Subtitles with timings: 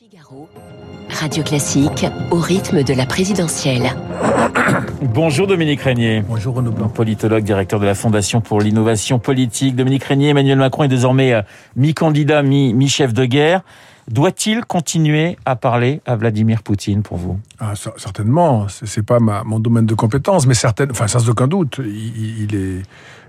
[0.00, 0.48] Figaro,
[1.10, 3.82] Radio Classique, au rythme de la présidentielle.
[5.02, 6.24] Bonjour Dominique Régnier.
[6.26, 6.88] Bonjour Renaud Blanc.
[6.88, 9.76] Politologue, directeur de la Fondation pour l'innovation politique.
[9.76, 11.42] Dominique Régnier, Emmanuel Macron est désormais euh,
[11.76, 13.60] mi-candidat, mi-chef de guerre.
[14.08, 17.38] Doit-il continuer à parler à Vladimir Poutine pour vous?
[17.58, 21.78] Ah, Certainement, c'est pas ma, mon domaine de compétence, mais certaines, enfin sans aucun doute,
[21.78, 22.82] il, il est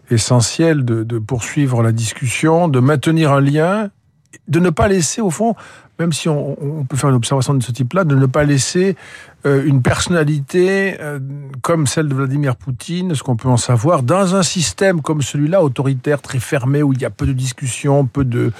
[0.09, 3.89] essentiel de, de poursuivre la discussion, de maintenir un lien,
[4.47, 5.55] de ne pas laisser au fond
[6.01, 8.95] même si on, on, peut faire une observation de ce type-là, de ne pas laisser
[9.43, 11.17] euh, une personnalité euh,
[11.63, 15.63] comme celle de Vladimir Poutine, ce qu'on peut en savoir, dans un système comme celui-là,
[15.63, 18.51] autoritaire, très fermé, où il y a peu de discussion, peu de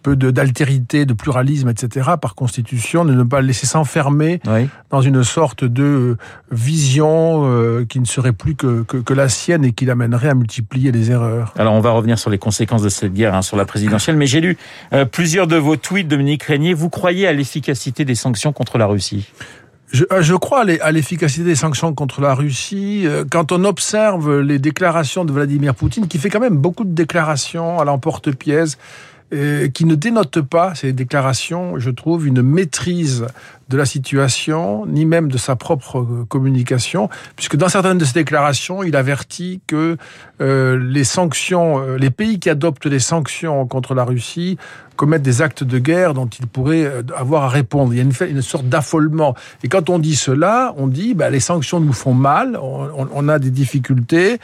[0.00, 2.10] peu d'altérité, de, pluralisme, etc.
[2.22, 4.68] Par constitution, de ne pas laisser s'enfermer oui.
[4.90, 6.16] dans une sorte de
[6.52, 10.34] vision euh, qui ne serait plus que, que, que la sienne et qui l'amènerait à
[10.34, 11.52] multiplier les erreurs.
[11.58, 14.26] Alors on va revenir sur les conséquences de cette guerre hein, sur la présidentielle, mais
[14.26, 14.56] j'ai lu
[15.10, 16.74] plusieurs de vos tweets, Dominique Régnier.
[16.74, 19.30] Vous croyez à l'efficacité des sanctions contre la Russie?
[19.90, 23.04] Je, je, crois à l'efficacité des sanctions contre la Russie.
[23.06, 26.92] euh, Quand on observe les déclarations de Vladimir Poutine, qui fait quand même beaucoup de
[26.92, 28.76] déclarations à l'emporte-pièce,
[29.32, 33.26] euh, qui ne dénotent pas ces déclarations, je trouve, une maîtrise
[33.68, 38.82] de la situation, ni même de sa propre communication, puisque dans certaines de ses déclarations,
[38.82, 39.96] il avertit que
[40.40, 44.58] euh, les sanctions, euh, les pays qui adoptent des sanctions contre la Russie
[44.98, 47.94] commettent des actes de guerre dont ils pourraient avoir à répondre.
[47.94, 49.34] Il y a une, sorte d'affolement.
[49.62, 53.38] Et quand on dit cela, on dit bah, les sanctions nous font mal, on, a
[53.38, 54.38] des difficultés,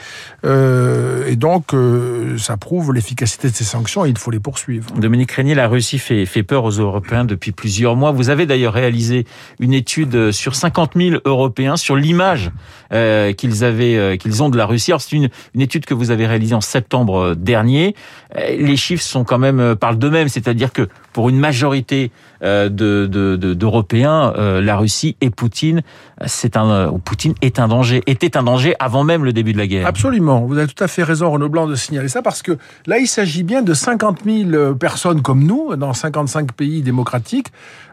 [0.45, 4.91] euh, et donc euh, ça prouve l'efficacité de ces sanctions et il faut les poursuivre.
[4.97, 8.13] Dominique Régnier, la Russie fait peur aux Européens depuis plusieurs mois.
[8.13, 9.14] Vous avez d'ailleurs réalisé
[9.61, 12.51] une étude sur 50 000 Européens sur l'image
[12.93, 14.93] euh, qu'ils avaient, euh, qu'ils ont de la Russie.
[14.99, 17.95] C'est une, étude que vous avez réalisée en septembre dernier.
[18.37, 22.11] Les chiffres sont quand même parlent d'eux-mêmes, c'est-à-dire que pour une majorité
[22.43, 25.83] euh, de, de, de, d'Européens, euh, la Russie et Poutine,
[26.27, 29.59] c'est un, ou Poutine est un danger, était un danger avant même le début de
[29.59, 29.87] la guerre.
[29.87, 32.99] Absolument, vous avez tout à fait raison, Renaud Blanc, de signaler ça, parce que là,
[32.99, 37.49] il s'agit bien de 50 000 personnes comme nous, dans 55 pays démocratiques,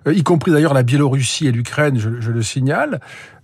[0.08, 3.00] euh, y compris d'ailleurs la Biélorussie et l'Ukraine, je, je, le signale.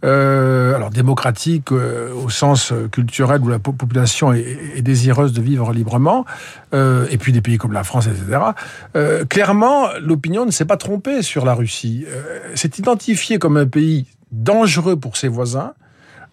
[0.06, 5.74] Euh, alors démocratique euh, au sens culturel où la population est, est désireuse de vivre
[5.74, 6.26] librement,
[6.74, 8.40] euh, et puis des pays comme la France, etc.
[8.96, 12.06] Euh, clairement, l'opinion ne s'est pas trompée sur la Russie.
[12.56, 15.74] c'est identifié comme un pays dangereux pour ses voisins,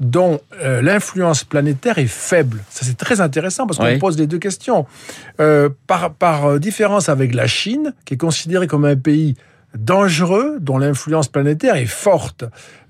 [0.01, 2.61] dont euh, l'influence planétaire est faible.
[2.69, 3.99] Ça, c'est très intéressant parce qu'on oui.
[3.99, 4.87] pose les deux questions.
[5.41, 9.37] Euh, par, par différence avec la Chine, qui est considérée comme un pays
[9.75, 12.45] dangereux, dont l'influence planétaire est forte.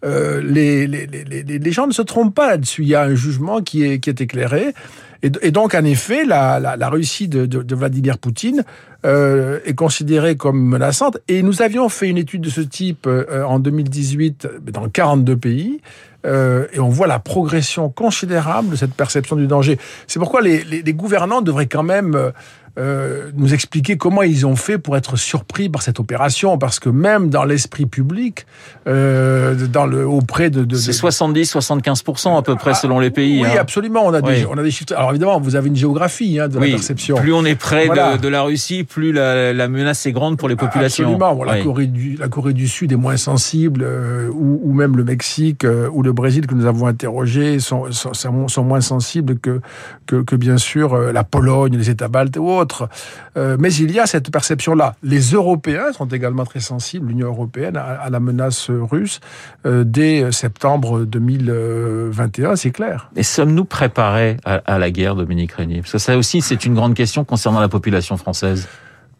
[0.04, 2.82] Euh, les, les, les, les, gens ne se trompent pas là-dessus.
[2.82, 4.74] Il y a un jugement qui est, qui est éclairé.
[5.22, 8.64] Et, et donc, en effet, la, la, la Russie de, de, de, Vladimir Poutine
[9.06, 11.16] euh, est considérée comme menaçante.
[11.28, 15.80] Et nous avions fait une étude de ce type euh, en 2018 dans 42 pays.
[16.26, 19.78] Euh, et on voit la progression considérable de cette perception du danger.
[20.06, 22.32] C'est pourquoi les, gouvernants devraient quand même
[22.76, 26.88] euh, nous expliquer comment ils ont fait pour être surpris par cette opération, parce que
[26.88, 28.46] même dans l'esprit public,
[28.88, 33.42] euh, dans le auprès de, de c'est 70-75% à peu près ah, selon les pays.
[33.42, 33.58] Oui, hein.
[33.60, 34.04] absolument.
[34.04, 34.40] On a oui.
[34.40, 34.92] des on a des chiffres.
[34.96, 36.70] Alors évidemment, vous avez une géographie hein, de oui.
[36.70, 37.16] la perception.
[37.16, 38.16] Plus on est près voilà.
[38.16, 41.04] de, de, la Russie, plus la, la, menace est grande pour les populations.
[41.04, 41.34] Absolument.
[41.36, 41.62] Bon, la, oui.
[41.62, 45.64] Corée du, la Corée du Sud est moins sensible, euh, ou, ou, même le Mexique
[45.64, 49.60] euh, ou le Brésil que nous avons interrogés sont, sont, sont moins sensibles que,
[50.06, 52.88] que, que bien sûr euh, la Pologne, les États baltes ou autres.
[53.36, 54.96] Euh, mais il y a cette perception-là.
[55.02, 59.20] Les Européens sont également très sensibles, l'Union européenne, à, à, la menace russe
[59.66, 63.10] euh, dès septembre 2021, c'est clair.
[63.16, 65.80] Et sommes-nous préparés à, à, la guerre, Dominique Régnier?
[65.80, 68.66] Parce que ça aussi, c'est une grande question concernant la population française.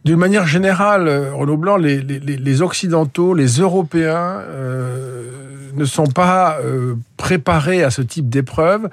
[0.05, 5.23] D'une manière générale, Renaud Blanc, les, les, les Occidentaux, les Européens euh,
[5.75, 8.89] ne sont pas euh, préparés à ce type d'épreuve.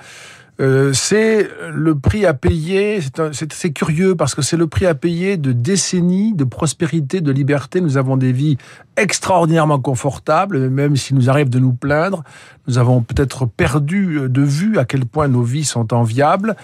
[0.61, 3.01] Euh, c'est le prix à payer,
[3.33, 7.81] c'est curieux parce que c'est le prix à payer de décennies de prospérité, de liberté.
[7.81, 8.59] Nous avons des vies
[8.97, 12.23] extraordinairement confortables, même s'il nous arrive de nous plaindre.
[12.69, 16.57] Nous avons peut-être perdu de vue à quel point nos vies sont enviables.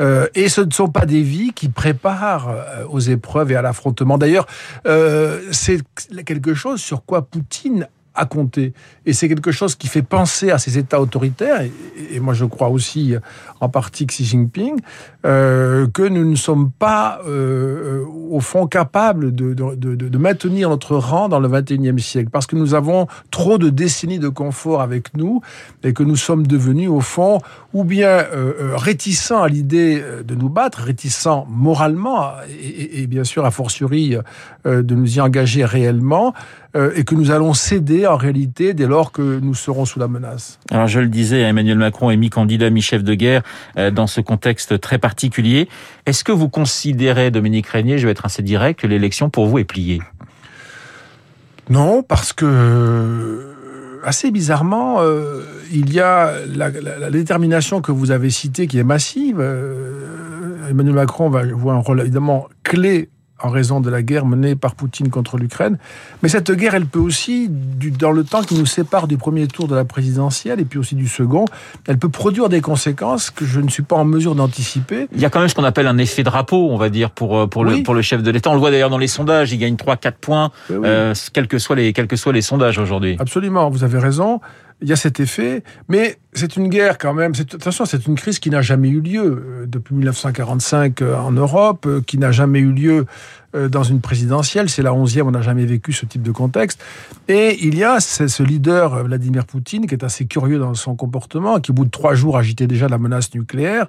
[0.00, 3.62] Euh, et ce ne sont pas des vies qui préparent euh, aux épreuves et à
[3.62, 4.18] l'affrontement.
[4.18, 4.46] D'ailleurs,
[4.86, 5.80] euh, c'est
[6.24, 8.72] quelque chose sur quoi Poutine à compter.
[9.06, 11.72] Et c'est quelque chose qui fait penser à ces États autoritaires, et,
[12.12, 13.14] et, moi je crois aussi
[13.60, 14.76] en partie Xi Jinping,
[15.26, 20.68] euh, que nous ne sommes pas euh, au fond capables de, de, de, de, maintenir
[20.68, 24.80] notre rang dans le 21e siècle, parce que nous avons trop de décennies de confort
[24.80, 25.40] avec nous,
[25.82, 27.40] et que nous sommes devenus au fond
[27.72, 33.44] ou bien euh, réticents à l'idée de nous battre, réticents moralement, et, et, bien sûr
[33.44, 34.16] a fortiori
[34.64, 36.34] de nous y engager réellement,
[36.76, 40.08] euh, et que nous allons céder en réalité dès lors que nous serons sous la
[40.08, 40.58] menace.
[40.70, 43.42] Alors je le disais, Emmanuel Macron est mi-candidat, mi-chef de guerre
[43.78, 45.68] euh, dans ce contexte très particulier.
[46.06, 49.58] Est-ce que vous considérez, Dominique Régnier, je vais être assez direct, que l'élection pour vous
[49.58, 50.00] est pliée?
[51.70, 53.54] Non, parce que
[54.04, 55.42] assez bizarrement, euh,
[55.72, 59.38] il y a la, la, détermination que vous avez citée qui est massive.
[59.40, 63.08] Euh, Emmanuel Macron va jouer un rôle évidemment clé
[63.42, 65.78] en raison de la guerre menée par Poutine contre l'Ukraine.
[66.22, 69.66] Mais cette guerre, elle peut aussi, dans le temps qui nous sépare du premier tour
[69.66, 71.44] de la présidentielle et puis aussi du second,
[71.86, 75.08] elle peut produire des conséquences que je ne suis pas en mesure d'anticiper.
[75.14, 77.38] Il y a quand même ce qu'on appelle un effet drapeau, on va dire, pour,
[77.38, 78.50] euh, pour, le, pour le chef de l'État.
[78.50, 80.76] On le voit d'ailleurs dans les sondages, il gagne 3-4 points, oui.
[80.84, 83.16] euh, quels, que soient les, quels que soient les sondages aujourd'hui.
[83.18, 84.40] Absolument, vous avez raison
[84.84, 87.32] il y a cet effet, mais c'est une guerre quand même.
[87.54, 91.86] Attention, c'est une crise qui n'a jamais eu lieu euh, depuis 1945 euh, en Europe,
[91.86, 93.06] euh, qui n'a jamais eu lieu
[93.54, 94.68] dans une présidentielle.
[94.68, 96.82] C'est la onzième, on n'a jamais vécu ce type de contexte.
[97.28, 101.60] Et il y a ce leader, Vladimir Poutine, qui est assez curieux dans son comportement,
[101.60, 103.86] qui au bout de trois jours agitait déjà la menace nucléaire,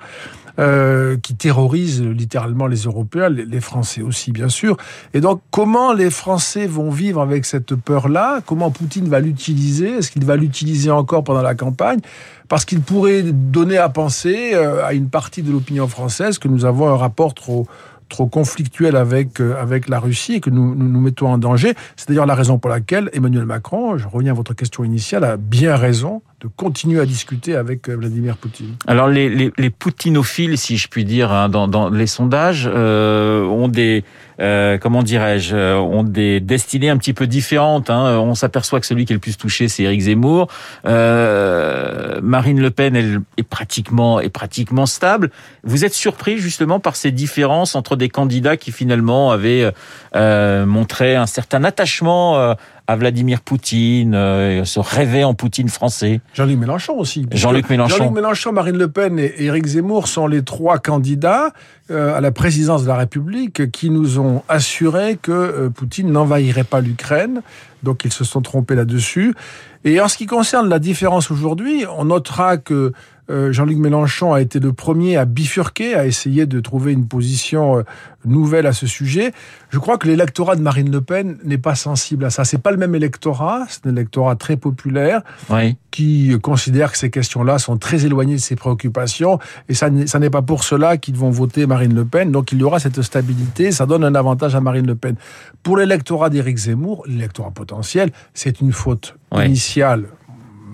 [0.57, 4.77] euh, qui terrorise littéralement les Européens, les Français aussi, bien sûr.
[5.13, 8.39] Et donc, comment les Français vont vivre avec cette peur-là?
[8.45, 9.97] Comment Poutine va l'utiliser?
[9.97, 11.99] Est-ce qu'il va l'utiliser encore pendant la campagne?
[12.47, 16.87] Parce qu'il pourrait donner à penser à une partie de l'opinion française que nous avons
[16.87, 17.67] un rapport trop
[18.09, 21.73] trop conflictuel avec, euh, avec la Russie et que nous, nous nous mettons en danger.
[21.95, 25.37] C'est d'ailleurs la raison pour laquelle Emmanuel Macron, je reviens à votre question initiale, a
[25.37, 28.75] bien raison de continuer à discuter avec euh, Vladimir Poutine.
[28.85, 33.67] Alors les, les, les poutinophiles, si je puis dire, hein, dans, les sondages, euh, ont
[33.67, 34.03] des
[34.41, 37.89] euh, comment dirais-je, ont des destinées un petit peu différentes.
[37.89, 38.19] Hein.
[38.19, 40.49] On s'aperçoit que celui qui est le plus touché, c'est Éric Zemmour.
[40.83, 45.31] Marine Le Pen, elle est pratiquement est pratiquement stable.
[45.63, 49.71] Vous êtes surpris justement par ces différences entre des candidats qui finalement avaient
[50.13, 52.55] montré un certain attachement
[52.87, 56.21] à Vladimir Poutine, euh, se rêver en Poutine français.
[56.33, 57.25] Jean-Luc Mélenchon aussi.
[57.31, 57.97] Jean-Luc Mélenchon.
[57.97, 61.51] Jean-Luc Mélenchon, Marine Le Pen et Éric Zemmour sont les trois candidats
[61.89, 66.63] euh, à la présidence de la République qui nous ont assuré que euh, Poutine n'envahirait
[66.63, 67.41] pas l'Ukraine.
[67.83, 69.35] Donc ils se sont trompés là-dessus.
[69.83, 72.91] Et en ce qui concerne la différence aujourd'hui, on notera que
[73.29, 77.79] euh, Jean-Luc Mélenchon a été le premier à bifurquer, à essayer de trouver une position
[77.79, 77.83] euh,
[78.23, 79.31] nouvelle à ce sujet.
[79.69, 82.43] Je crois que l'électorat de Marine Le Pen n'est pas sensible à ça.
[82.43, 85.75] C'est pas le même électorat, c'est un électorat très populaire oui.
[85.91, 89.39] qui considère que ces questions-là sont très éloignées de ses préoccupations
[89.69, 92.31] et ça n'est pas pour cela qu'ils vont voter Marine Le Pen.
[92.31, 95.15] Donc il y aura cette stabilité, ça donne un avantage à Marine Le Pen.
[95.63, 99.45] Pour l'électorat d'Éric Zemmour, l'électorat potentiel, c'est une faute oui.
[99.45, 100.05] initiale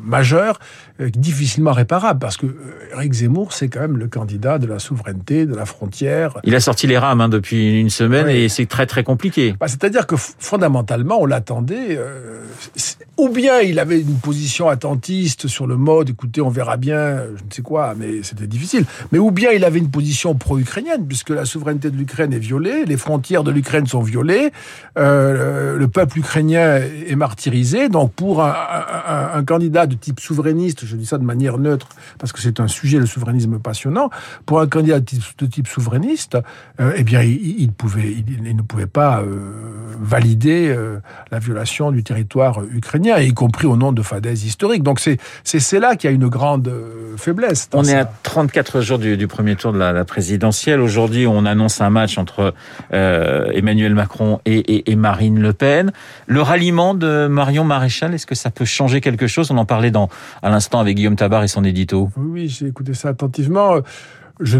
[0.03, 0.59] majeure,
[1.00, 2.48] euh, difficilement réparable, parce que
[2.94, 6.38] Eric Zemmour, c'est quand même le candidat de la souveraineté, de la frontière.
[6.44, 8.33] Il a sorti les rames hein, depuis une semaine oui.
[8.33, 9.56] et c'est très très compliqué.
[9.59, 11.98] Bah, C'est-à-dire que fondamentalement, on l'attendait.
[11.98, 12.42] Euh,
[13.18, 17.44] ou bien il avait une position attentiste sur le mode, écoutez, on verra bien, je
[17.44, 18.86] ne sais quoi, mais c'était difficile.
[19.12, 22.86] Mais ou bien il avait une position pro-ukrainienne, puisque la souveraineté de l'Ukraine est violée,
[22.86, 24.51] les frontières de l'Ukraine sont violées,
[24.98, 27.89] euh, le peuple ukrainien est martyrisé.
[27.89, 31.90] Donc pour un, un, un candidat de type souverainiste, je dis ça de manière neutre
[32.18, 34.10] parce que c'est un sujet, le souverainisme passionnant,
[34.46, 36.38] pour un candidat de type, de type souverainiste,
[36.80, 39.40] euh, eh bien, il, il pouvait, il, il, ne pouvait pas euh,
[40.00, 41.00] valider euh,
[41.32, 44.84] la violation du territoire ukrainien, y compris au nom de fadaises historiques.
[44.84, 46.72] Donc c'est c'est là qu'il y a une grande
[47.18, 47.70] faiblesse.
[47.74, 47.92] On ça.
[47.92, 50.80] est à 34 jours du, du premier tour de la, la présidentielle.
[50.80, 52.54] Aujourd'hui, on annonce un match entre
[52.92, 55.92] Emmanuel Macron et, et, et, Marine Le Pen.
[56.27, 59.51] Le ralliement de Marion Maréchal, est-ce que ça peut changer quelque chose?
[59.51, 60.10] On en parlait dans,
[60.44, 62.10] à l'instant avec Guillaume Tabar et son édito.
[62.16, 63.78] Oui, oui j'ai écouté ça attentivement.
[64.40, 64.58] Je,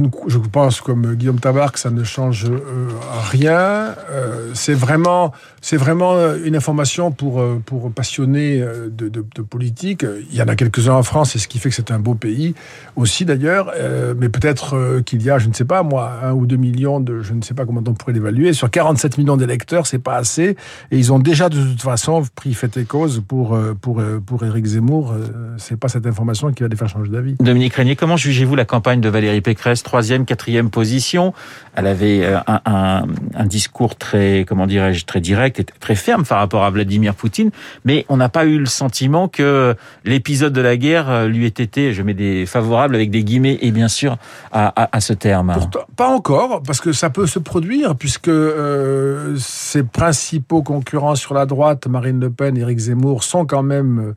[0.52, 2.88] pense, comme Guillaume Tabar, que ça ne change euh,
[3.30, 3.96] rien.
[4.12, 10.06] Euh, c'est vraiment, c'est vraiment une information pour, pour passionnés de, politique.
[10.32, 12.16] Il y en a quelques-uns en France, c'est ce qui fait que c'est un beau
[12.16, 12.54] pays
[12.96, 13.72] aussi d'ailleurs.
[13.76, 17.00] Euh, mais peut-être qu'il y a, je ne sais pas moi, un ou deux millions
[17.00, 18.54] de, je ne sais pas comment on pourrait l'évaluer.
[18.54, 20.56] Sur 47 millions d'électeurs, c'est pas assez.
[20.92, 24.66] Et ils ont déjà de toute façon pris fait et cause pour, pour, pour Éric
[24.66, 25.16] Zemmour.
[25.58, 27.36] C'est pas cette information qui va les faire changer d'avis.
[27.40, 29.61] Dominique Régnier, comment jugez-vous la campagne de Valérie Pécresse?
[29.84, 31.34] Troisième, quatrième position.
[31.76, 36.66] Elle avait un, un, discours très, comment dirais-je, très direct et très ferme par rapport
[36.66, 37.52] à Vladimir Poutine,
[37.86, 41.94] mais on n'a pas eu le sentiment que l'épisode de la guerre lui ait été,
[41.94, 44.18] je mets des favorables avec des guillemets et bien sûr
[44.52, 45.54] à, ce terme.
[45.54, 51.34] Pourtant, pas encore, parce que ça peut se produire puisque euh, ses principaux concurrents sur
[51.34, 54.14] la droite, Marine Le Pen, Éric Zemmour, sont quand même euh,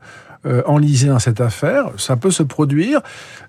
[0.65, 1.89] enlisé dans cette affaire.
[1.97, 3.01] Ça peut se produire.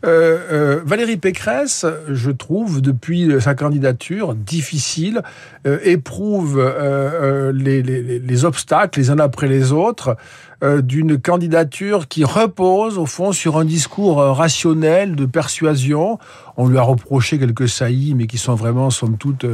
[0.04, 5.22] Euh, euh, Valérie Pécresse, je trouve, depuis sa candidature, difficile,
[5.66, 10.16] euh, éprouve euh, les, obstacles les uns après les autres
[10.62, 16.18] d'une candidature qui repose, au fond, sur un discours rationnel de persuasion.
[16.56, 19.44] On lui a reproché quelques saillies, mais qui sont vraiment, somme toute,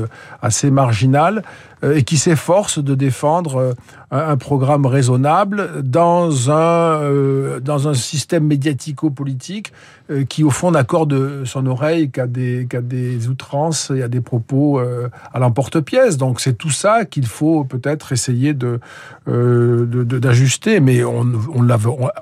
[0.43, 1.43] assez marginales,
[1.83, 3.75] et qui s'efforce de défendre
[4.11, 9.73] un programme raisonnable dans un, dans un système médiatico-politique
[10.29, 14.81] qui, au fond, n'accorde son oreille qu'à des, qu'à des outrances et à des propos
[14.81, 16.19] à l'emporte-pièce.
[16.19, 18.81] Donc c'est tout ça qu'il faut peut-être essayer de,
[19.29, 20.81] euh, d'ajuster.
[20.81, 21.79] Mais on, on l'a,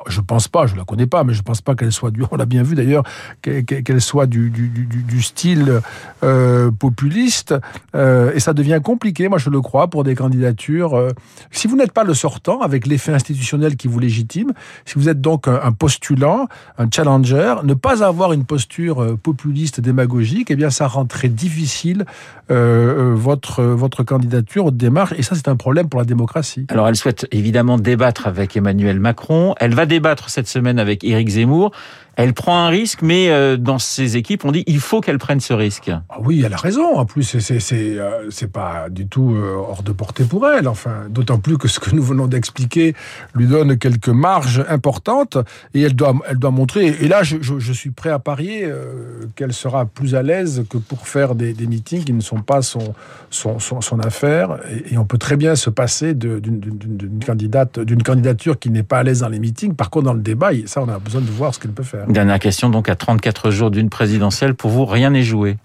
[0.09, 2.37] je pense pas, je la connais pas, mais je pense pas qu'elle soit du, on
[2.37, 3.05] l'a bien vu d'ailleurs,
[3.43, 5.81] qu'elle soit du, du, du, style
[6.23, 7.55] euh, populiste.
[7.95, 10.95] Euh, et ça devient compliqué, moi je le crois, pour des candidatures.
[10.95, 11.11] Euh,
[11.51, 14.53] si vous n'êtes pas le sortant, avec l'effet institutionnel qui vous légitime,
[14.85, 19.81] si vous êtes donc un, postulant, un challenger, ne pas avoir une posture euh, populiste,
[19.81, 22.05] démagogique, eh bien ça rend très difficile
[22.51, 26.67] euh, votre votre candidature, votre démarche, et ça c'est un problème pour la démocratie.
[26.69, 29.55] Alors elle souhaite évidemment débattre avec Emmanuel Macron.
[29.61, 31.73] Elle va débattre cette semaine avec Éric Zemmour.
[32.21, 35.41] Elle prend un risque, mais euh, dans ses équipes, on dit il faut qu'elle prenne
[35.41, 35.91] ce risque.
[36.11, 36.99] Ah oui, elle a raison.
[36.99, 40.69] En plus, c'est c'est euh, pas du tout euh, hors de portée pour elle.
[40.69, 42.95] Enfin, d'autant plus que ce que nous venons d'expliquer
[43.35, 45.39] lui donne quelques marges importantes
[45.73, 46.89] et elle doit elle doit montrer.
[47.01, 51.09] Et là, je, suis prêt à parier euh, qu'elle sera plus à l'aise que pour
[51.09, 54.59] faire des, meetings qui ne sont pas son affaire.
[54.71, 58.99] Et, et, on peut très bien se passer d'une candidate d'une candidature qui n'est pas
[58.99, 59.75] à l'aise dans les meetings.
[59.75, 62.07] Par contre, dans le débat, ça, on a besoin de voir ce qu'elle peut faire.
[62.11, 65.59] Dernière question, donc à 34 jours d'une présidentielle, pour vous, rien n'est joué.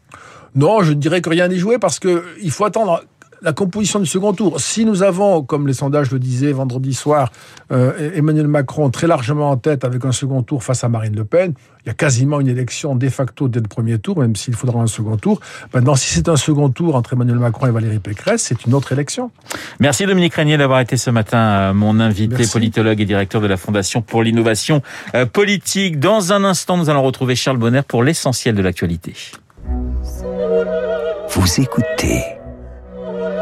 [0.54, 3.04] Non, je dirais que rien n'est joué parce que il faut attendre
[3.46, 4.60] la composition du second tour.
[4.60, 7.32] Si nous avons, comme les sondages le disaient vendredi soir,
[7.72, 11.25] euh, Emmanuel Macron très largement en tête avec un second tour face à Marine Le
[11.25, 11.54] Pen,
[11.86, 14.82] il y a quasiment une élection de facto dès le premier tour, même s'il faudra
[14.82, 15.40] un second tour.
[15.75, 18.92] Maintenant, si c'est un second tour entre Emmanuel Macron et Valérie Pécresse, c'est une autre
[18.92, 19.30] élection.
[19.80, 22.52] Merci Dominique Régnier d'avoir été ce matin euh, mon invité, Merci.
[22.52, 24.82] politologue et directeur de la Fondation pour l'innovation
[25.14, 26.00] euh, politique.
[26.00, 29.14] Dans un instant, nous allons retrouver Charles Bonner pour l'essentiel de l'actualité.
[31.30, 32.35] Vous écoutez